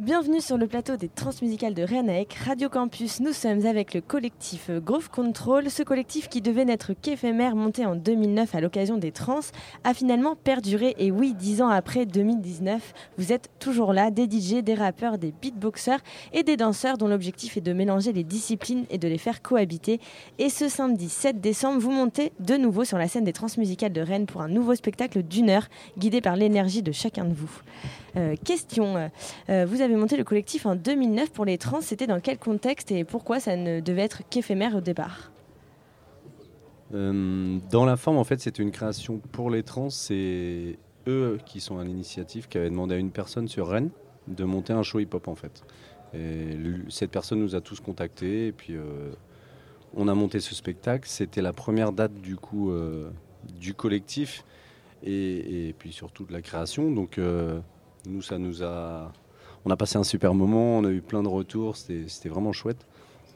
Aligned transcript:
Bienvenue 0.00 0.40
sur 0.40 0.56
le 0.56 0.66
plateau 0.66 0.96
des 0.96 1.10
Transmusicales 1.10 1.74
de 1.74 1.82
Rennes 1.82 2.24
Radio 2.46 2.70
Campus. 2.70 3.20
Nous 3.20 3.34
sommes 3.34 3.66
avec 3.66 3.92
le 3.92 4.00
collectif 4.00 4.70
Groove 4.70 5.10
Control. 5.10 5.68
Ce 5.68 5.82
collectif 5.82 6.30
qui 6.30 6.40
devait 6.40 6.64
n'être 6.64 6.94
qu'éphémère, 6.94 7.54
monté 7.54 7.84
en 7.84 7.96
2009 7.96 8.54
à 8.54 8.62
l'occasion 8.62 8.96
des 8.96 9.12
Trans, 9.12 9.40
a 9.84 9.92
finalement 9.92 10.36
perduré. 10.36 10.94
Et 10.96 11.10
oui, 11.10 11.34
dix 11.34 11.60
ans 11.60 11.68
après 11.68 12.06
2019, 12.06 12.94
vous 13.18 13.30
êtes 13.30 13.50
toujours 13.58 13.92
là, 13.92 14.10
des 14.10 14.24
DJ, 14.24 14.62
des 14.62 14.72
rappeurs, 14.72 15.18
des 15.18 15.34
beatboxers 15.38 16.00
et 16.32 16.44
des 16.44 16.56
danseurs 16.56 16.96
dont 16.96 17.06
l'objectif 17.08 17.58
est 17.58 17.60
de 17.60 17.74
mélanger 17.74 18.14
les 18.14 18.24
disciplines 18.24 18.86
et 18.88 18.96
de 18.96 19.06
les 19.06 19.18
faire 19.18 19.42
cohabiter. 19.42 20.00
Et 20.38 20.48
ce 20.48 20.70
samedi 20.70 21.10
7 21.10 21.42
décembre, 21.42 21.78
vous 21.78 21.92
montez 21.92 22.32
de 22.40 22.56
nouveau 22.56 22.84
sur 22.84 22.96
la 22.96 23.06
scène 23.06 23.24
des 23.24 23.34
Transmusicales 23.34 23.92
de 23.92 24.00
Rennes 24.00 24.24
pour 24.24 24.40
un 24.40 24.48
nouveau 24.48 24.74
spectacle 24.74 25.22
d'une 25.22 25.50
heure, 25.50 25.68
guidé 25.98 26.22
par 26.22 26.36
l'énergie 26.36 26.82
de 26.82 26.90
chacun 26.90 27.26
de 27.26 27.34
vous. 27.34 27.50
Euh, 28.16 28.34
question, 28.44 29.10
euh, 29.48 29.66
vous 29.66 29.80
avez 29.80 29.94
monté 29.96 30.16
le 30.16 30.24
collectif 30.24 30.66
en 30.66 30.74
2009 30.74 31.30
pour 31.30 31.44
les 31.44 31.58
trans, 31.58 31.80
c'était 31.80 32.06
dans 32.06 32.20
quel 32.20 32.38
contexte 32.38 32.90
et 32.90 33.04
pourquoi 33.04 33.40
ça 33.40 33.56
ne 33.56 33.80
devait 33.80 34.02
être 34.02 34.22
qu'éphémère 34.28 34.76
au 34.76 34.80
départ 34.80 35.30
euh, 36.94 37.58
Dans 37.70 37.84
la 37.84 37.96
forme, 37.96 38.16
en 38.16 38.24
fait, 38.24 38.40
c'était 38.40 38.62
une 38.62 38.72
création 38.72 39.18
pour 39.18 39.50
les 39.50 39.62
trans, 39.62 39.90
c'est 39.90 40.78
eux 41.06 41.38
qui 41.46 41.60
sont 41.60 41.78
à 41.78 41.84
l'initiative, 41.84 42.48
qui 42.48 42.58
avaient 42.58 42.70
demandé 42.70 42.94
à 42.94 42.98
une 42.98 43.10
personne 43.10 43.48
sur 43.48 43.68
Rennes 43.68 43.90
de 44.28 44.44
monter 44.44 44.72
un 44.72 44.82
show 44.82 45.00
hip-hop 45.00 45.28
en 45.28 45.34
fait. 45.34 45.64
Et 46.12 46.56
cette 46.88 47.10
personne 47.10 47.38
nous 47.38 47.54
a 47.54 47.60
tous 47.60 47.80
contactés 47.80 48.48
et 48.48 48.52
puis 48.52 48.74
on 49.94 50.08
a 50.08 50.14
monté 50.14 50.40
ce 50.40 50.54
spectacle. 50.54 51.08
C'était 51.08 51.40
la 51.40 51.52
première 51.52 51.92
date 51.92 52.14
du 52.14 52.36
coup 52.36 52.70
du 53.58 53.74
collectif 53.74 54.44
et, 55.02 55.68
et, 55.68 55.72
puis 55.72 55.92
surtout 55.92 56.24
de 56.24 56.32
la 56.32 56.42
création. 56.42 56.90
Donc 56.90 57.18
nous, 58.06 58.22
ça 58.22 58.38
nous 58.38 58.62
a. 58.62 59.12
On 59.64 59.70
a 59.70 59.76
passé 59.76 59.98
un 59.98 60.04
super 60.04 60.32
moment, 60.32 60.78
on 60.78 60.84
a 60.84 60.90
eu 60.90 61.02
plein 61.02 61.22
de 61.22 61.28
retours, 61.28 61.76
c'était 61.76 62.28
vraiment 62.28 62.52
chouette. 62.52 62.86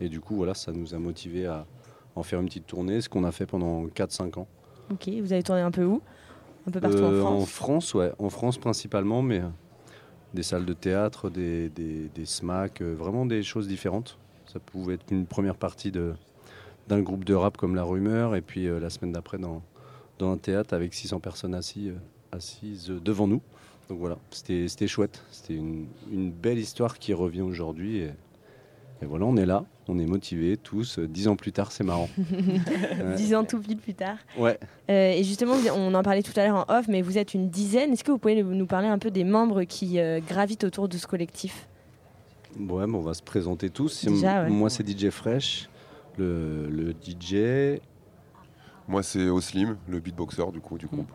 Et 0.01 0.09
du 0.09 0.21
coup, 0.21 0.37
voilà, 0.37 0.55
ça 0.55 0.73
nous 0.73 0.95
a 0.95 0.99
motivé 0.99 1.47
à 1.47 1.67
en 2.17 2.23
faire 2.23 2.41
une 2.41 2.47
petite 2.47 2.67
tournée, 2.67 3.01
ce 3.01 3.09
qu'on 3.09 3.25
a 3.25 3.33
fait 3.33 3.47
pendant 3.47 3.87
4-5 3.87 4.39
ans. 4.39 4.47
Ok, 4.91 5.09
vous 5.09 5.33
avez 5.33 5.43
tourné 5.43 5.61
un 5.61 5.71
peu 5.71 5.85
où? 5.85 6.01
Un 6.67 6.71
peu 6.71 6.81
partout 6.81 6.99
en 6.99 7.13
euh, 7.13 7.21
France 7.21 7.43
En 7.43 7.47
France, 7.47 7.95
ouais, 7.95 8.13
en 8.19 8.31
France 8.31 8.59
principalement, 8.59 9.23
mais 9.23 9.41
euh, 9.41 9.49
des 10.33 10.43
salles 10.43 10.65
de 10.65 10.73
théâtre, 10.73 11.31
des, 11.31 11.69
des, 11.69 12.09
des 12.15 12.25
SMAC, 12.25 12.81
euh, 12.81 12.95
vraiment 12.95 13.27
des 13.27 13.43
choses 13.43 13.69
différentes. 13.69 14.19
Ça 14.47 14.61
pouvait 14.61 14.95
être 14.95 15.11
une 15.11 15.27
première 15.27 15.57
partie 15.57 15.91
d'un 15.91 17.01
groupe 17.01 17.25
de 17.25 17.35
rap 17.35 17.57
comme 17.57 17.75
La 17.75 17.83
Rumeur, 17.83 18.35
et 18.35 18.41
puis 18.41 18.69
la 18.69 18.91
semaine 18.91 19.13
d'après 19.13 19.39
dans, 19.39 19.63
dans 20.19 20.31
un 20.31 20.37
théâtre 20.37 20.75
avec 20.75 20.95
600 20.95 21.19
personnes 21.19 21.55
assis, 21.55 21.91
assises 22.31 22.89
devant 22.89 23.27
nous. 23.27 23.41
Donc 23.89 23.99
voilà, 23.99 24.17
c'était 24.31 24.87
chouette. 24.87 25.23
C'était 25.31 25.55
une, 25.55 25.87
belle 26.31 26.59
histoire 26.59 26.99
qui 26.99 27.13
revient 27.13 27.43
aujourd'hui. 27.43 27.99
Et, 27.99 28.11
voilà, 29.03 29.27
on 29.27 29.37
est 29.37 29.45
là, 29.45 29.65
on 29.89 29.99
est 29.99 30.07
motivés 30.07 30.57
tous. 30.57 30.99
Dix 30.99 31.29
ans 31.29 31.37
plus 31.37 31.53
tard, 31.53 31.73
c'est 31.73 31.85
marrant. 31.85 32.09
Dix 33.17 33.35
ans 33.35 33.45
tout 33.45 33.59
vite 33.59 33.83
plus 33.83 33.95
tard. 33.95 34.17
Ouais. 34.39 34.59
Euh, 34.91 35.11
et 35.11 35.23
justement, 35.25 35.55
on 35.75 35.93
en 35.93 36.03
parlait 36.03 36.23
tout 36.23 36.33
à 36.37 36.47
l'heure 36.47 36.67
en 36.69 36.75
off, 36.75 36.89
mais 36.89 37.03
vous 37.03 37.19
êtes 37.19 37.35
une 37.35 37.51
dizaine. 37.51 37.93
Est-ce 37.93 38.05
que 38.05 38.11
vous 38.11 38.19
pouvez 38.19 38.43
nous 38.43 38.67
parler 38.67 38.89
un 38.89 38.99
peu 38.99 39.11
des 39.11 39.25
membres 39.25 39.65
qui 39.65 39.99
euh, 39.99 40.21
gravitent 40.21 40.65
autour 40.65 40.89
de 40.89 40.97
ce 40.97 41.07
collectif? 41.07 41.69
Ouais, 42.59 42.85
on 42.85 43.01
va 43.01 43.15
se 43.15 43.23
présenter 43.23 43.69
tous. 43.69 44.07
Moi, 44.49 44.71
c'est 44.71 44.89
DJ 44.89 45.11
Fresh, 45.11 45.69
le, 46.17 46.69
le 46.71 46.93
DJ. 46.93 47.81
Moi, 48.89 49.03
c'est 49.03 49.29
Oslim, 49.29 49.77
le 49.89 50.01
beatboxer 50.01 50.51
du 50.53 50.61
coup 50.61 50.79
du 50.79 50.87
groupe. 50.87 51.11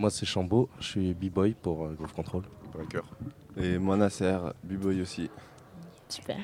Moi, 0.00 0.08
c'est 0.08 0.24
Chambaud, 0.24 0.70
je 0.80 0.86
suis 0.86 1.12
b-boy 1.12 1.54
pour 1.60 1.84
euh, 1.84 1.92
Groove 1.92 2.14
Control. 2.14 2.42
Breaker. 2.72 3.02
Et 3.58 3.76
moi, 3.76 3.98
Nasser, 3.98 4.38
b-boy 4.64 5.02
aussi. 5.02 5.28
Super. 6.08 6.38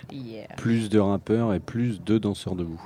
Plus 0.58 0.90
de 0.90 0.98
rappeurs 0.98 1.54
et 1.54 1.58
plus 1.58 2.04
de 2.04 2.18
danseurs 2.18 2.54
debout. 2.54 2.82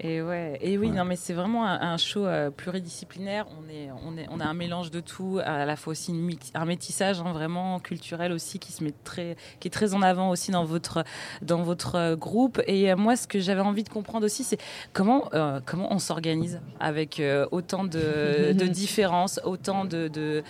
Et, 0.00 0.22
ouais, 0.22 0.58
et 0.60 0.78
oui, 0.78 0.90
non, 0.90 1.04
mais 1.04 1.16
c'est 1.16 1.34
vraiment 1.34 1.66
un, 1.66 1.96
show 1.96 2.24
euh, 2.24 2.50
pluridisciplinaire. 2.50 3.46
On, 3.58 3.68
est, 3.68 3.90
on, 4.06 4.16
est, 4.16 4.26
on 4.30 4.40
a 4.40 4.44
un 4.44 4.54
mélange 4.54 4.90
de 4.90 5.00
tout, 5.00 5.40
à 5.44 5.64
la 5.64 5.76
fois 5.76 5.90
aussi 5.90 6.14
un 6.54 6.64
métissage 6.64 7.20
hein, 7.20 7.32
vraiment 7.32 7.80
culturel 7.80 8.32
aussi 8.32 8.58
qui, 8.58 8.72
se 8.72 8.84
met 8.84 8.94
très, 9.04 9.36
qui 9.60 9.68
est 9.68 9.70
très 9.70 9.94
en 9.94 10.02
avant 10.02 10.30
aussi 10.30 10.50
dans 10.50 10.64
votre, 10.64 11.04
dans 11.42 11.62
votre 11.62 11.96
euh, 11.96 12.16
groupe. 12.16 12.62
Et 12.66 12.90
euh, 12.90 12.96
moi, 12.96 13.16
ce 13.16 13.26
que 13.26 13.40
j'avais 13.40 13.60
envie 13.60 13.82
de 13.82 13.88
comprendre 13.88 14.24
aussi, 14.24 14.44
c'est 14.44 14.58
comment, 14.92 15.28
comment 15.64 15.92
on 15.92 15.98
s'organise 15.98 16.60
avec 16.80 17.20
autant 17.50 17.84
de, 17.84 18.52
de, 18.52 18.66
différences, 18.66 19.40
autant 19.44 19.84
de, 19.84 20.42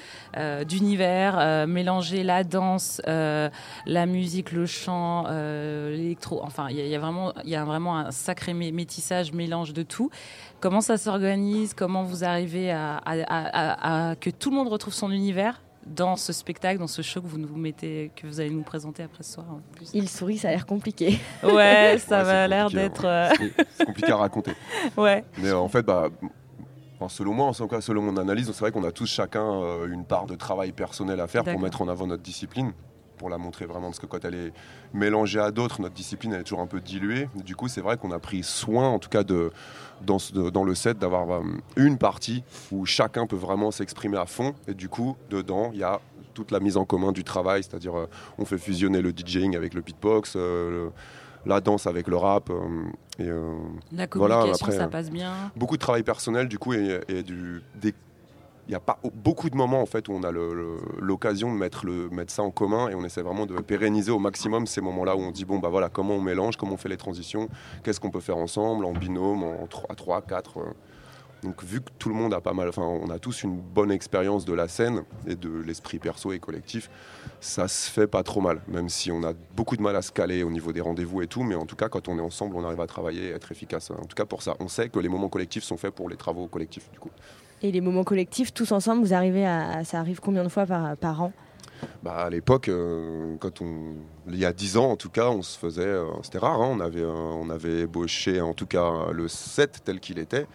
d'univers, 0.65 1.66
mélanger 1.66 2.22
la 2.22 2.44
danse, 2.44 3.00
la 3.06 4.06
musique, 4.06 4.53
le 4.53 4.66
chant, 4.66 5.25
l'électro. 5.28 6.41
Enfin, 6.43 6.69
il 6.71 6.77
y, 6.77 6.94
a 6.94 6.98
vraiment, 6.98 7.33
il 7.44 7.50
y 7.50 7.56
a 7.56 7.65
vraiment 7.65 7.98
un 7.98 8.10
sacré 8.10 8.54
métissage 8.54 9.06
mélange 9.33 9.72
de 9.72 9.83
tout. 9.83 10.11
Comment 10.61 10.81
ça 10.81 10.97
s'organise? 10.97 11.75
Comment 11.75 12.03
vous 12.03 12.25
arrivez 12.25 12.71
à, 12.71 14.15
que 14.21 14.31
tout 14.31 14.50
le 14.50 14.56
monde 14.56 14.69
retrouve 14.69 14.94
son 14.94 15.11
univers 15.11 15.62
dans 15.87 16.17
ce 16.17 16.33
spectacle, 16.33 16.81
dans 16.81 16.89
ce 16.89 17.00
show 17.03 17.21
que 17.21 17.28
vous 17.28 17.39
nous 17.39 17.56
mettez, 17.56 18.11
que 18.16 18.27
vous 18.27 18.41
allez 18.41 18.50
nous 18.50 18.62
présenter 18.62 19.05
après 19.05 19.22
ce 19.22 19.34
soir. 19.34 19.47
Il 19.95 20.09
sourit, 20.09 20.39
ça 20.39 20.49
a 20.49 20.50
l'air 20.50 20.66
compliqué. 20.66 21.21
Ouais, 21.45 21.97
ça 22.05 22.25
va 22.25 22.49
l'air 22.49 22.71
d'être. 22.71 23.05
Euh, 23.05 23.28
c'est 23.71 23.87
compliqué 23.87 24.11
à 24.11 24.16
raconter. 24.16 24.53
Ouais. 24.97 25.25
Mais 25.39 25.53
en 25.53 25.69
fait, 25.69 25.83
bah, 25.83 26.09
selon 27.09 27.34
moi, 27.34 27.53
en 27.59 27.69
cas, 27.69 27.81
selon 27.81 28.03
mon 28.03 28.16
analyse, 28.16 28.47
c'est 28.47 28.61
vrai 28.61 28.72
qu'on 28.72 28.84
a 28.84 28.93
tous 28.93 29.06
chacun 29.06 29.45
euh, 29.45 29.87
une 29.93 30.05
part 30.05 30.27
de 30.27 30.34
travail 30.34 30.72
personnel 30.72 31.21
à 31.21 31.27
faire 31.27 31.45
pour 31.45 31.61
mettre 31.61 31.83
en 31.83 31.89
avant 31.89 32.06
notre 32.06 32.22
discipline 32.22 32.72
pour 33.16 33.28
la 33.28 33.38
montrer 33.38 33.66
vraiment, 33.66 33.88
parce 33.88 33.99
que 33.99 34.06
quand 34.06 34.25
elle 34.25 34.34
est 34.34 34.53
mélangée 34.94 35.41
à 35.41 35.50
d'autres, 35.50 35.81
notre 35.81 35.94
discipline 35.94 36.32
elle 36.32 36.41
est 36.41 36.44
toujours 36.44 36.60
un 36.60 36.66
peu 36.66 36.81
diluée. 36.81 37.28
Du 37.44 37.56
coup, 37.56 37.69
c'est 37.69 37.81
vrai 37.81 37.97
qu'on 37.97 38.10
a 38.12 38.19
pris 38.19 38.43
soin, 38.43 38.88
en 38.88 38.99
tout 38.99 39.09
cas, 39.09 39.25
de, 39.25 39.50
dans, 40.04 40.19
dans 40.53 40.65
le 40.65 40.75
set, 40.75 40.99
d'avoir 40.99 41.31
euh, 41.31 41.43
une 41.77 41.99
partie 41.99 42.44
où 42.71 42.87
chacun 42.87 43.27
peut 43.27 43.37
vraiment 43.37 43.71
s'exprimer 43.71 44.19
à 44.19 44.27
fond. 44.27 44.54
Et 44.69 44.75
du 44.75 44.88
coup, 44.88 45.16
dedans, 45.31 45.71
il 45.72 45.81
y 45.81 45.84
a 45.84 46.00
toute 46.34 46.50
la 46.50 46.60
mise 46.60 46.77
en 46.77 46.84
commun 46.84 47.12
du 47.12 47.25
travail, 47.25 47.62
c'est-à-dire 47.62 47.99
euh, 47.99 48.09
on 48.38 48.44
fait 48.44 48.59
fusionner 48.59 49.00
le 49.00 49.10
DJing 49.10 49.56
avec 49.56 49.75
le 49.75 49.81
beatbox, 49.81 50.34
euh, 50.37 50.91
la 51.47 51.60
danse 51.60 51.87
avec 51.87 52.09
le 52.09 52.16
rap. 52.16 52.50
et, 53.19 53.31
la 53.93 54.06
communication, 54.06 54.71
ça 54.71 54.88
passe 54.88 55.10
bien. 55.10 55.50
Beaucoup 55.56 55.77
de 55.77 55.81
travail 55.81 56.03
personnel, 56.03 56.48
du 56.48 56.59
coup, 56.59 56.75
et, 56.75 57.22
du, 57.22 57.62
des 57.77 57.94
il 58.66 58.71
n'y 58.71 58.77
a 58.77 58.81
pas 58.81 58.99
beaucoup 59.15 59.49
de 59.49 59.56
moments 59.56 59.81
en 59.81 59.87
fait 59.87 60.09
où 60.09 60.12
on 60.12 60.25
a 60.25 60.32
l'occasion 60.32 61.53
de 61.53 61.59
mettre, 61.59 61.87
ça 62.28 62.43
en 62.43 62.50
commun 62.50 62.88
et 62.88 62.94
on 62.94 63.04
essaie 63.04 63.22
vraiment 63.22 63.47
de 63.47 63.54
pérenniser 63.54 64.10
au 64.10 64.19
maximum 64.19 64.66
ces 64.66 64.81
moments-là 64.81 65.16
où 65.16 65.21
on 65.21 65.31
dit 65.31 65.44
bon 65.44 65.59
bah 65.59 65.69
voilà 65.69 65.88
comment 65.88 66.15
on 66.15 66.21
mélange, 66.21 66.56
comment 66.56 66.75
on 66.75 66.77
fait 66.77 66.88
les 66.88 66.97
transitions, 66.97 67.49
qu'est-ce 67.84 68.00
qu'on 68.00 68.10
peut 68.10 68.21
faire 68.21 68.37
ensemble 68.37 68.84
en 68.84 68.93
binôme, 68.93 69.44
en 69.44 69.66
3, 69.69 69.94
3 69.94 70.22
4. 70.22 70.59
Donc 71.43 71.62
vu 71.62 71.81
que 71.81 71.91
tout 71.99 72.09
le 72.09 72.15
monde 72.16 72.34
a 72.34 72.41
pas 72.41 72.54
mal, 72.54 72.69
enfin 72.69 72.82
on 72.82 73.09
a 73.10 73.21
tous 73.21 73.44
une 73.44 73.56
bonne 73.56 73.93
expérience 73.93 74.44
de 74.44 74.53
la 74.53 74.66
scène 74.66 75.04
et 75.28 75.37
de 75.37 75.50
l'esprit 75.65 76.00
perso 76.00 76.33
et 76.33 76.41
collectif, 76.41 76.91
ça 77.41 77.69
se 77.69 77.88
fait 77.88 78.09
pas 78.09 78.25
trop 78.25 78.41
mal, 78.41 78.62
même 78.66 78.88
si 78.88 79.12
on 79.12 79.22
a 79.22 79.33
beaucoup 79.54 79.77
de 79.77 79.83
mal 79.83 79.94
à 79.94 80.03
se 80.03 80.10
caler 80.10 80.43
au 80.43 80.50
niveau 80.50 80.72
des 80.72 80.81
rendez-vous 80.81 81.22
et 81.22 81.28
tout, 81.28 81.44
mais 81.44 81.54
en 81.54 81.66
tout 81.66 81.77
cas 81.77 81.88
quand 81.88 82.09
on 82.09 82.19
est 82.19 82.22
ensemble 82.22 82.56
on 82.56 82.65
arrive 82.65 82.81
à 82.81 82.87
travailler 82.88 83.27
et 83.27 83.31
être 83.31 83.53
efficace. 83.53 83.93
En 83.93 84.06
tout 84.06 84.16
cas 84.16 84.25
pour 84.25 84.43
ça, 84.43 84.56
on 84.59 84.66
sait 84.66 84.88
que 84.88 84.98
les 84.98 85.09
moments 85.09 85.28
collectifs 85.28 85.62
sont 85.62 85.77
faits 85.77 85.94
pour 85.94 86.09
les 86.09 86.16
travaux 86.16 86.48
collectifs 86.48 86.91
du 86.91 86.98
coup. 86.98 87.10
Et 87.66 87.72
les 87.72 87.81
moments 87.81 88.04
collectifs, 88.04 88.54
tous 88.54 88.71
ensemble, 88.71 89.03
vous 89.03 89.12
arrivez 89.12 89.44
à, 89.44 89.82
ça 89.82 89.99
arrive 89.99 90.21
combien 90.21 90.44
de 90.44 90.49
fois 90.49 90.66
par, 90.66 90.97
par 90.97 91.21
an? 91.21 91.32
Bah, 92.04 92.19
à 92.27 92.31
l'époque, 92.31 92.69
euh, 92.69 93.34
quand 93.41 93.60
on, 93.60 93.94
il 94.28 94.38
y 94.38 94.44
a 94.44 94.53
10 94.53 94.77
ans 94.77 94.93
en 94.93 94.97
tout 94.97 95.09
cas, 95.10 95.31
on 95.31 95.43
se 95.43 95.59
faisait, 95.59 95.82
euh, 95.82 96.04
c'était 96.22 96.38
rare, 96.38 96.62
hein, 96.62 96.69
on 96.71 96.78
avait, 96.78 97.03
euh, 97.03 97.10
on 97.10 97.50
avait 97.50 97.81
ébauché 97.81 98.41
en 98.41 98.54
tout 98.54 98.66
cas 98.66 99.10
le 99.12 99.27
set 99.27 99.81
tel 99.84 99.99
qu'il 99.99 100.21
était. 100.21 100.47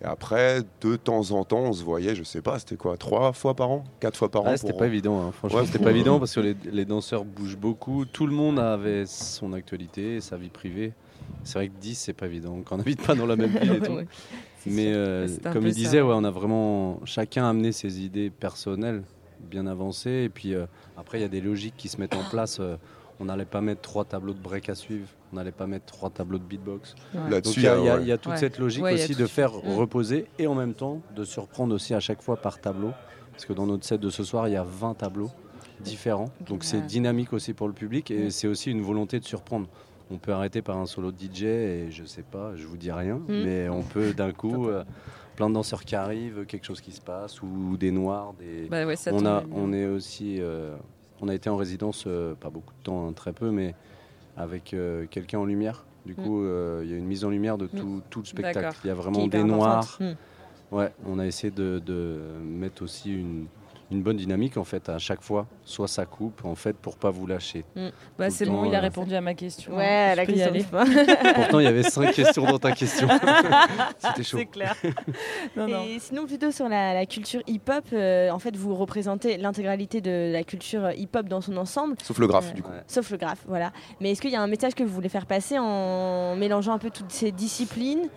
Et 0.00 0.04
après, 0.04 0.60
de 0.80 0.94
temps 0.94 1.32
en 1.32 1.44
temps, 1.44 1.62
on 1.62 1.72
se 1.72 1.82
voyait, 1.82 2.14
je 2.14 2.22
sais 2.22 2.40
pas, 2.40 2.60
c'était 2.60 2.76
quoi, 2.76 2.96
trois 2.98 3.32
fois 3.32 3.54
par 3.54 3.72
an, 3.72 3.82
quatre 3.98 4.16
fois 4.16 4.30
par 4.30 4.46
an. 4.46 4.56
C'était 4.56 4.74
pas 4.74 4.86
évident, 4.86 5.20
hein. 5.20 5.32
franchement, 5.32 5.64
c'était 5.66 5.82
pas 5.82 5.90
évident 5.90 6.20
parce 6.20 6.36
que 6.36 6.40
les, 6.40 6.56
les, 6.70 6.84
danseurs 6.84 7.24
bougent 7.24 7.58
beaucoup, 7.58 8.04
tout 8.04 8.28
le 8.28 8.32
monde 8.32 8.60
avait 8.60 9.06
son 9.06 9.54
actualité, 9.54 10.20
sa 10.20 10.36
vie 10.36 10.50
privée. 10.50 10.92
C'est 11.44 11.58
vrai 11.58 11.68
que 11.68 11.78
10, 11.78 11.94
c'est 11.94 12.12
pas 12.12 12.26
évident 12.26 12.58
quand 12.64 12.76
on 12.76 12.78
n'habite 12.78 13.02
pas 13.02 13.14
dans 13.14 13.26
la 13.26 13.36
même 13.36 13.50
ville 13.50 13.74
et 13.74 13.80
tout. 13.86 13.98
Mais 14.66 14.92
euh, 14.94 15.28
comme 15.52 15.66
il 15.66 15.74
disait, 15.74 16.00
ouais, 16.00 16.14
on 16.14 16.24
a 16.24 16.30
vraiment 16.30 17.00
chacun 17.04 17.48
amené 17.48 17.72
ses 17.72 18.00
idées 18.00 18.30
personnelles 18.30 19.02
bien 19.40 19.66
avancées. 19.66 20.22
Et 20.24 20.28
puis 20.28 20.54
euh, 20.54 20.66
après, 20.96 21.18
il 21.18 21.22
y 21.22 21.26
a 21.26 21.28
des 21.28 21.40
logiques 21.40 21.76
qui 21.76 21.88
se 21.88 22.00
mettent 22.00 22.16
en 22.16 22.24
place. 22.30 22.58
Euh, 22.60 22.76
on 23.20 23.26
n'allait 23.26 23.44
pas 23.44 23.60
mettre 23.60 23.80
trois 23.80 24.04
tableaux 24.04 24.32
de 24.32 24.40
break 24.40 24.68
à 24.68 24.74
suivre. 24.74 25.06
On 25.32 25.36
n'allait 25.36 25.52
pas 25.52 25.66
mettre 25.66 25.86
trois 25.86 26.10
tableaux 26.10 26.38
de 26.38 26.44
beatbox. 26.44 26.94
Donc 27.30 27.56
il 27.56 27.62
y, 27.62 27.68
a 28.12 28.18
toute 28.18 28.36
cette 28.36 28.58
logique 28.58 28.84
aussi 28.84 29.14
de 29.14 29.26
faire 29.26 29.52
reposer 29.52 30.26
et 30.38 30.46
en 30.46 30.54
même 30.54 30.74
temps 30.74 31.00
de 31.14 31.24
surprendre 31.24 31.74
aussi 31.74 31.94
à 31.94 32.00
chaque 32.00 32.22
fois 32.22 32.36
par 32.36 32.60
tableau. 32.60 32.90
Parce 33.30 33.44
que 33.46 33.52
dans 33.52 33.66
notre 33.66 33.84
set 33.84 34.00
de 34.00 34.10
ce 34.10 34.24
soir, 34.24 34.48
il 34.48 34.52
y 34.52 34.56
a 34.56 34.64
20 34.64 34.94
tableaux 34.94 35.30
différents. 35.80 36.30
Donc 36.46 36.64
c'est 36.64 36.84
dynamique 36.86 37.32
aussi 37.32 37.52
pour 37.52 37.68
le 37.68 37.74
public 37.74 38.10
et 38.10 38.26
mm. 38.26 38.30
c'est 38.30 38.48
aussi 38.48 38.70
une 38.70 38.82
volonté 38.82 39.20
de 39.20 39.24
surprendre 39.24 39.68
on 40.14 40.18
peut 40.18 40.32
arrêter 40.32 40.62
par 40.62 40.78
un 40.78 40.86
solo 40.86 41.10
DJ 41.10 41.42
et 41.42 41.90
je 41.90 42.04
sais 42.04 42.22
pas, 42.22 42.54
je 42.56 42.66
vous 42.66 42.76
dis 42.76 42.92
rien, 42.92 43.16
mm. 43.16 43.24
mais 43.28 43.68
on 43.68 43.82
peut 43.82 44.12
d'un 44.12 44.32
coup 44.32 44.68
euh, 44.68 44.84
plein 45.36 45.48
de 45.48 45.54
danseurs 45.54 45.84
qui 45.84 45.96
arrivent, 45.96 46.46
quelque 46.46 46.64
chose 46.64 46.80
qui 46.80 46.92
se 46.92 47.00
passe 47.00 47.42
ou 47.42 47.76
des 47.76 47.90
noirs, 47.90 48.34
des. 48.38 48.68
Bah 48.68 48.84
on 49.12 49.26
a, 49.26 49.42
on 49.52 49.72
est 49.72 49.86
aussi, 49.86 50.36
euh, 50.40 50.76
on 51.20 51.28
a 51.28 51.34
été 51.34 51.50
en 51.50 51.56
résidence, 51.56 52.08
pas 52.40 52.50
beaucoup 52.50 52.72
de 52.74 52.84
temps, 52.84 53.08
hein, 53.08 53.12
très 53.12 53.32
peu, 53.32 53.50
mais 53.50 53.74
avec 54.36 54.74
quelqu'un 55.10 55.38
en 55.38 55.44
lumière. 55.44 55.84
Du 56.06 56.12
mm. 56.12 56.16
coup, 56.16 56.44
il 56.82 56.90
y 56.90 56.94
a 56.94 56.96
une 56.96 57.06
mise 57.06 57.24
en 57.24 57.30
lumière 57.30 57.58
de 57.58 57.66
mm. 57.66 58.02
tout, 58.10 58.20
le 58.20 58.26
spectacle. 58.26 58.78
Il 58.84 58.88
y 58.88 58.90
a 58.90 58.94
vraiment 58.94 59.26
des 59.26 59.44
noirs. 59.44 59.98
Ouais, 60.72 60.92
on 61.06 61.18
a 61.18 61.26
essayé 61.26 61.52
de 61.52 62.18
mettre 62.42 62.82
aussi 62.82 63.12
une, 63.12 63.46
une 63.94 64.02
bonne 64.02 64.16
dynamique 64.16 64.56
en 64.56 64.64
fait 64.64 64.88
à 64.88 64.98
chaque 64.98 65.22
fois. 65.22 65.46
Soit 65.64 65.88
ça 65.88 66.04
coupe 66.04 66.44
en 66.44 66.54
fait 66.54 66.76
pour 66.76 66.96
pas 66.96 67.10
vous 67.10 67.26
lâcher. 67.26 67.64
Mm. 67.76 67.88
Bah, 68.18 68.30
c'est 68.30 68.46
bon, 68.46 68.64
il 68.64 68.74
a 68.74 68.78
euh, 68.78 68.82
répondu 68.82 69.14
à 69.14 69.20
ma 69.20 69.34
question. 69.34 69.76
Ouais, 69.76 70.10
hein. 70.12 70.14
la 70.14 70.26
question. 70.26 70.52
Pourtant, 71.34 71.60
il 71.60 71.64
y 71.64 71.68
avait 71.68 71.82
cinq 71.82 72.12
questions 72.14 72.44
dans 72.44 72.58
ta 72.58 72.72
question. 72.72 73.08
C'était 73.98 74.22
chaud. 74.22 74.38
C'est 74.38 74.46
clair. 74.46 74.74
Et 75.56 75.98
sinon, 76.00 76.26
plutôt 76.26 76.50
sur 76.50 76.68
la, 76.68 77.06
culture 77.06 77.42
hip-hop, 77.46 77.84
euh, 77.92 78.30
en 78.30 78.38
fait, 78.38 78.56
vous 78.56 78.74
représentez 78.74 79.36
l'intégralité 79.36 80.00
de 80.00 80.32
la 80.32 80.42
culture 80.42 80.90
hip-hop 80.92 81.28
dans 81.28 81.40
son 81.40 81.56
ensemble. 81.56 81.96
Sauf 82.02 82.18
le 82.18 82.26
graphe, 82.26 82.54
du 82.54 82.62
coup. 82.62 82.70
Sauf 82.86 83.10
le 83.10 83.16
graphe, 83.16 83.44
voilà. 83.46 83.72
Mais 84.00 84.10
est-ce 84.10 84.20
qu'il 84.20 84.30
y 84.30 84.36
a 84.36 84.42
un 84.42 84.46
message 84.46 84.74
que 84.74 84.82
vous 84.82 84.94
voulez 84.94 85.08
faire 85.08 85.26
passer 85.26 85.58
en 85.58 86.36
mélangeant 86.36 86.72
un 86.72 86.78
peu 86.78 86.90
toutes 86.90 87.12
ces 87.12 87.32
disciplines 87.32 88.08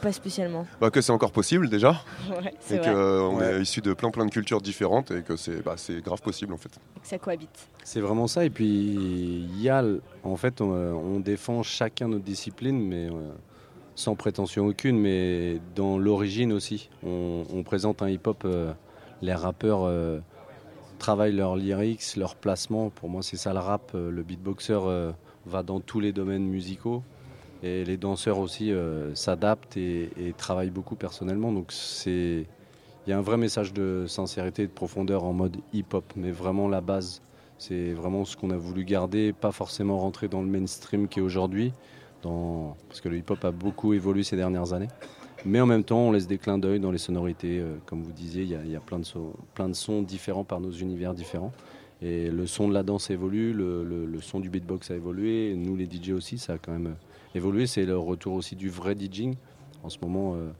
pas 0.00 0.12
spécialement 0.12 0.66
bah, 0.80 0.90
Que 0.90 1.00
c'est 1.00 1.12
encore 1.12 1.32
possible 1.32 1.68
déjà. 1.68 2.02
et 2.70 2.78
qu'on 2.78 3.40
est 3.40 3.60
issu 3.62 3.80
de 3.80 3.94
plein 3.94 4.10
plein 4.10 4.26
de 4.26 4.30
cultures 4.30 4.60
différentes 4.60 5.10
et 5.10 5.22
que 5.22 5.36
c'est 5.36 5.62
bah, 5.62 5.76
grave 6.04 6.20
possible 6.20 6.52
en 6.52 6.58
fait. 6.58 6.70
Et 6.96 7.00
que 7.00 7.06
ça 7.06 7.18
cohabite. 7.18 7.68
C'est 7.84 8.00
vraiment 8.00 8.26
ça. 8.26 8.44
Et 8.44 8.50
puis 8.50 8.66
il 8.66 9.60
y 9.60 9.68
a, 9.68 9.84
en 10.22 10.36
fait, 10.36 10.60
on, 10.60 11.20
défend 11.20 11.62
chacun 11.62 12.08
notre 12.08 12.24
discipline, 12.24 12.80
mais 12.80 13.06
euh, 13.06 13.32
sans 13.94 14.16
prétention 14.16 14.66
aucune, 14.66 14.98
mais 14.98 15.60
dans 15.74 15.98
l'origine 15.98 16.52
aussi. 16.52 16.90
On, 17.04 17.62
présente 17.64 18.02
un 18.02 18.08
hip-hop, 18.08 18.42
euh, 18.44 18.72
les 19.20 19.34
rappeurs. 19.34 19.84
Euh, 19.84 20.20
travaillent 20.98 21.32
leurs 21.32 21.56
lyrics, 21.56 22.16
leur 22.16 22.36
placement. 22.36 22.90
Pour 22.90 23.08
moi, 23.08 23.22
c'est 23.24 23.36
ça 23.36 23.52
le 23.52 23.58
rap. 23.58 23.90
Le 23.94 24.22
beatboxer 24.22 24.78
va 25.46 25.62
dans 25.64 25.80
tous 25.80 25.98
les 25.98 26.12
domaines 26.12 26.46
musicaux. 26.46 27.02
Et 27.62 27.84
les 27.84 27.96
danseurs 27.96 28.38
aussi 28.38 28.72
euh, 28.72 29.14
s'adaptent 29.14 29.76
et, 29.76 30.10
travaillent 30.36 30.70
beaucoup 30.70 30.96
personnellement. 30.96 31.52
Donc 31.52 31.70
c'est 31.70 32.46
il 33.06 33.10
y 33.10 33.12
a 33.12 33.18
un 33.18 33.22
vrai 33.22 33.36
message 33.36 33.72
de 33.72 34.04
sincérité 34.06 34.62
et 34.62 34.66
de 34.66 34.72
profondeur 34.72 35.24
en 35.24 35.32
mode 35.32 35.56
hip-hop, 35.72 36.04
mais 36.16 36.30
vraiment 36.30 36.68
la 36.68 36.80
base. 36.80 37.20
C'est 37.58 37.92
vraiment 37.92 38.24
ce 38.24 38.36
qu'on 38.36 38.50
a 38.50 38.56
voulu 38.56 38.84
garder, 38.84 39.32
pas 39.32 39.52
forcément 39.52 39.98
rentrer 39.98 40.28
dans 40.28 40.40
le 40.40 40.46
mainstream 40.46 41.08
qui 41.08 41.18
est 41.18 41.22
aujourd'hui, 41.22 41.72
dans... 42.22 42.76
parce 42.88 43.00
que 43.00 43.08
le 43.08 43.18
hip-hop 43.18 43.44
a 43.44 43.50
beaucoup 43.50 43.92
évolué 43.92 44.22
ces 44.22 44.36
dernières 44.36 44.72
années. 44.72 44.88
Mais 45.44 45.60
en 45.60 45.66
même 45.66 45.82
temps, 45.82 45.98
on 45.98 46.12
laisse 46.12 46.28
des 46.28 46.38
clins 46.38 46.58
d'œil 46.58 46.78
dans 46.78 46.92
les 46.92 46.98
sonorités. 46.98 47.58
Euh, 47.58 47.76
comme 47.86 48.02
vous 48.02 48.12
disiez, 48.12 48.44
il 48.44 48.70
y 48.70 48.76
a, 48.76 48.80
plein, 48.80 49.00
de 49.00 49.06
plein 49.54 49.68
de 49.68 49.74
sons 49.74 50.02
différents 50.02 50.44
par 50.44 50.60
nos 50.60 50.70
univers 50.70 51.14
différents. 51.14 51.52
Et 52.00 52.30
le 52.30 52.46
son 52.46 52.68
de 52.68 52.74
la 52.74 52.84
danse 52.84 53.10
évolue, 53.10 53.52
le, 53.52 53.84
le 53.84 54.20
son 54.20 54.38
du 54.38 54.48
beatbox 54.48 54.92
a 54.92 54.94
évolué, 54.94 55.54
nous 55.56 55.76
les 55.76 55.86
DJ 55.86 56.10
aussi, 56.10 56.38
ça 56.38 56.54
a 56.54 56.58
quand 56.58 56.72
même 56.72 56.94
évoluer. 57.34 57.66
C'est 57.66 57.84
le 57.84 57.98
retour 57.98 58.34
aussi 58.34 58.56
du 58.56 58.68
vrai 58.68 58.94
DJing. 58.94 59.36
En 59.82 59.88
ce 59.88 59.98
moment, 60.00 60.34
euh, 60.34 60.50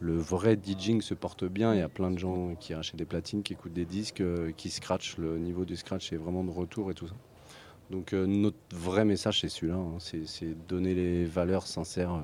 le 0.00 0.16
vrai 0.16 0.56
DJing 0.56 1.00
se 1.00 1.14
porte 1.14 1.44
bien. 1.44 1.74
Il 1.74 1.78
y 1.78 1.82
a 1.82 1.88
plein 1.88 2.10
de 2.10 2.18
gens 2.18 2.54
qui 2.58 2.74
achètent 2.74 2.96
des 2.96 3.04
platines, 3.04 3.42
qui 3.42 3.52
écoutent 3.52 3.72
des 3.72 3.84
disques, 3.84 4.20
euh, 4.20 4.52
qui 4.56 4.70
scratchent. 4.70 5.18
Le 5.18 5.38
niveau 5.38 5.64
du 5.64 5.76
scratch 5.76 6.12
est 6.12 6.16
vraiment 6.16 6.44
de 6.44 6.50
retour 6.50 6.90
et 6.90 6.94
tout 6.94 7.08
ça. 7.08 7.14
Donc 7.90 8.12
euh, 8.12 8.26
notre 8.26 8.56
vrai 8.72 9.04
message, 9.04 9.40
c'est 9.40 9.48
celui-là. 9.48 9.76
Hein. 9.76 9.98
C'est 9.98 10.66
donner 10.68 10.94
les 10.94 11.24
valeurs 11.24 11.66
sincères. 11.66 12.22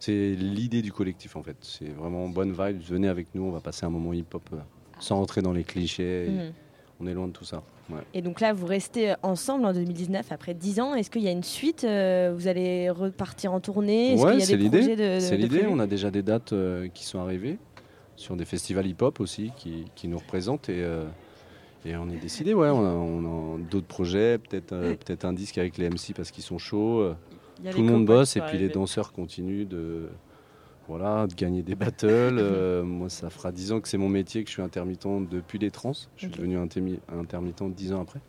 C'est 0.00 0.34
l'idée 0.34 0.82
du 0.82 0.92
collectif 0.92 1.36
en 1.36 1.42
fait. 1.42 1.56
C'est 1.60 1.90
vraiment 1.90 2.28
bonne 2.28 2.52
vibe. 2.52 2.80
Venez 2.82 3.08
avec 3.08 3.34
nous, 3.34 3.44
on 3.44 3.50
va 3.50 3.60
passer 3.60 3.86
un 3.86 3.90
moment 3.90 4.12
hip-hop 4.12 4.42
sans 4.98 5.16
rentrer 5.16 5.42
dans 5.42 5.52
les 5.52 5.64
clichés. 5.64 6.28
Mhm. 6.30 6.52
On 7.02 7.06
est 7.06 7.14
loin 7.14 7.26
de 7.26 7.32
tout 7.32 7.44
ça. 7.44 7.62
Et 8.14 8.22
donc 8.22 8.40
là, 8.40 8.52
vous 8.52 8.66
restez 8.66 9.14
ensemble 9.22 9.66
en 9.66 9.72
2019 9.72 10.30
après 10.30 10.54
10 10.54 10.80
ans. 10.80 10.94
Est-ce 10.94 11.10
qu'il 11.10 11.22
y 11.22 11.28
a 11.28 11.32
une 11.32 11.42
suite 11.42 11.84
euh, 11.84 12.32
Vous 12.34 12.48
allez 12.48 12.90
repartir 12.90 13.52
en 13.52 13.60
tournée? 13.60 14.14
Ouais, 14.16 14.40
c'est 14.40 14.56
l'idée. 14.56 15.20
C'est 15.20 15.36
l'idée. 15.36 15.66
On 15.68 15.78
a 15.78 15.86
déjà 15.86 16.10
des 16.10 16.22
dates 16.22 16.52
euh, 16.52 16.88
qui 16.92 17.04
sont 17.04 17.18
arrivées 17.18 17.58
sur 18.16 18.36
des 18.36 18.44
festivals 18.44 18.86
hip-hop 18.86 19.20
aussi 19.20 19.50
qui, 19.56 19.86
qui, 19.96 20.06
nous 20.06 20.18
représentent 20.18 20.68
et, 20.68 20.82
euh, 20.82 21.06
et 21.84 21.96
on 21.96 22.08
est 22.08 22.18
décidé. 22.18 22.54
Ouais, 22.54 22.68
on 22.68 23.56
a, 23.56 23.58
d'autres 23.70 23.86
projets, 23.86 24.38
peut-être 24.38 24.68
peut-être 25.04 25.24
un 25.24 25.32
disque 25.32 25.58
avec 25.58 25.76
les 25.78 25.88
MC 25.88 26.14
parce 26.14 26.30
qu'ils 26.30 26.44
sont 26.44 26.58
chauds. 26.58 27.12
Tout 27.70 27.78
le 27.78 27.84
monde 27.84 28.06
bosse 28.06 28.36
et 28.36 28.40
puis 28.42 28.58
les 28.58 28.68
danseurs 28.68 29.12
continuent 29.12 29.66
de 29.66 30.08
voilà, 30.88 31.26
de 31.26 31.34
gagner 31.34 31.62
des 31.62 31.74
battles. 31.74 32.06
Euh, 32.38 32.82
moi, 32.82 33.08
ça 33.08 33.30
fera 33.30 33.52
10 33.52 33.72
ans 33.72 33.80
que 33.80 33.88
c'est 33.88 33.98
mon 33.98 34.08
métier, 34.08 34.42
que 34.42 34.48
je 34.48 34.54
suis 34.54 34.62
intermittent 34.62 35.06
depuis 35.30 35.58
les 35.58 35.70
trans. 35.70 35.92
Je 36.16 36.26
suis 36.26 36.28
devenu 36.28 36.58
intermittent 36.58 37.62
10 37.62 37.92
ans 37.92 38.02
après. 38.02 38.20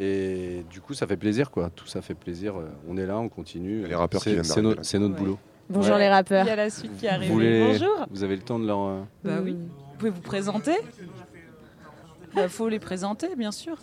Et 0.00 0.64
du 0.70 0.80
coup, 0.80 0.94
ça 0.94 1.06
fait 1.06 1.16
plaisir, 1.16 1.50
quoi. 1.50 1.70
Tout 1.74 1.86
ça 1.86 2.02
fait 2.02 2.14
plaisir. 2.14 2.56
Euh, 2.56 2.68
on 2.88 2.96
est 2.96 3.06
là, 3.06 3.18
on 3.18 3.28
continue. 3.28 3.86
Les 3.86 3.94
rappeurs 3.94 4.22
qui 4.22 4.36
C'est 4.42 4.62
notre, 4.62 5.14
boulot. 5.16 5.38
Bonjour 5.68 5.96
les 5.96 6.08
rappeurs. 6.08 6.44
Il 6.44 6.48
y 6.48 6.52
a 6.52 6.56
la 6.56 6.70
suite 6.70 6.96
qui 6.96 7.08
arrive. 7.08 7.32
Bonjour. 7.32 8.06
Vous 8.10 8.22
avez 8.22 8.36
le 8.36 8.42
temps 8.42 8.58
de 8.58 8.66
leur. 8.66 8.80
Euh, 8.80 9.00
bah 9.24 9.38
oui. 9.42 9.52
Vous 9.54 9.98
pouvez 9.98 10.10
vous 10.10 10.20
présenter 10.20 10.76
Il 11.00 12.36
bah, 12.36 12.48
faut 12.48 12.68
les 12.68 12.78
présenter, 12.78 13.34
bien 13.36 13.50
sûr. 13.50 13.76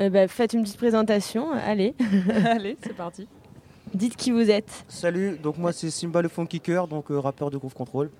Ben, 0.00 0.28
faites 0.28 0.54
une 0.54 0.62
petite 0.62 0.78
présentation. 0.78 1.52
Allez. 1.52 1.94
Allez, 2.44 2.78
c'est 2.82 2.96
parti. 2.96 3.28
Dites 3.94 4.16
qui 4.16 4.30
vous 4.30 4.50
êtes. 4.50 4.84
Salut, 4.88 5.38
donc 5.42 5.58
moi 5.58 5.72
c'est 5.72 5.90
Simba 5.90 6.22
le 6.22 6.28
Funky 6.28 6.60
Kicker, 6.60 6.86
donc 6.88 7.10
euh, 7.10 7.18
rappeur 7.18 7.50
de 7.50 7.56
Groove 7.56 7.74
Control. 7.74 8.10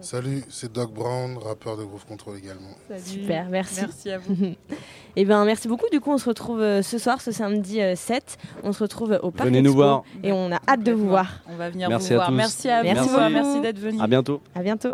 Salut, 0.00 0.42
c'est 0.48 0.72
Doc 0.72 0.92
Brown, 0.92 1.36
rappeur 1.38 1.76
de 1.76 1.84
Groove 1.84 2.06
Control 2.06 2.38
également. 2.38 2.70
Super, 3.04 3.48
merci. 3.50 3.80
Merci 3.82 4.10
à 4.10 4.18
vous. 4.18 4.32
Et 4.44 4.56
eh 5.16 5.24
ben 5.24 5.44
merci 5.44 5.68
beaucoup. 5.68 5.86
Du 5.92 6.00
coup, 6.00 6.10
on 6.10 6.18
se 6.18 6.28
retrouve 6.28 6.60
euh, 6.60 6.82
ce 6.82 6.98
soir, 6.98 7.20
ce 7.20 7.32
samedi 7.32 7.80
7. 7.94 8.38
Euh, 8.56 8.60
on 8.64 8.72
se 8.72 8.82
retrouve 8.82 9.18
au 9.22 9.30
Parc 9.30 9.48
Venez 9.48 9.62
nous 9.62 9.74
voir. 9.74 10.02
Et 10.22 10.32
on 10.32 10.50
a 10.52 10.60
hâte 10.66 10.82
de 10.82 10.92
vous 10.92 11.08
voir. 11.08 11.40
On 11.48 11.56
va 11.56 11.70
venir 11.70 11.90
vous 11.90 12.06
voir. 12.06 12.30
Merci 12.30 12.68
à 12.68 12.82
Merci, 12.82 13.10
merci, 13.10 13.32
merci 13.32 13.60
d'être 13.60 13.78
venu. 13.78 14.00
À 14.00 14.06
bientôt. 14.06 14.40
À 14.54 14.62
bientôt. 14.62 14.92